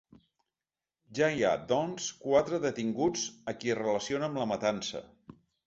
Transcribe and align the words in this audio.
Ja 1.19 1.27
hi 1.33 1.43
ha, 1.47 1.51
doncs, 1.73 2.07
quatre 2.25 2.61
detinguts 2.65 3.29
a 3.53 3.57
qui 3.61 3.73
es 3.77 3.81
relaciona 3.83 4.33
amb 4.33 4.43
la 4.45 4.51
matança. 4.57 5.07